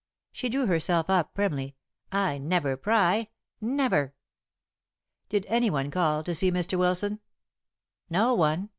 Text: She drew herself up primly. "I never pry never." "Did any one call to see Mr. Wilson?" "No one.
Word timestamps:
She 0.31 0.49
drew 0.49 0.65
herself 0.65 1.11
up 1.11 1.35
primly. 1.35 1.75
"I 2.11 2.39
never 2.39 2.75
pry 2.75 3.27
never." 3.61 4.15
"Did 5.29 5.45
any 5.47 5.69
one 5.69 5.91
call 5.91 6.23
to 6.23 6.33
see 6.33 6.49
Mr. 6.51 6.75
Wilson?" 6.75 7.19
"No 8.09 8.33
one. 8.33 8.69